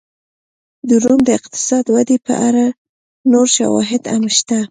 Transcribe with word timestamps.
د 0.87 0.89
روم 1.03 1.19
د 1.27 1.29
اقتصادي 1.39 1.89
ودې 1.95 2.17
په 2.27 2.33
اړه 2.47 2.65
نور 3.31 3.47
شواهد 3.55 4.03
هم 4.13 4.23
شته 4.37 4.57